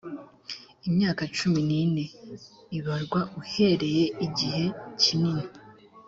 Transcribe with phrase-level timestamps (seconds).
[0.87, 2.05] imyaka cumi n ine
[2.77, 4.65] ibarwa uhereye igihe
[5.01, 5.47] kinini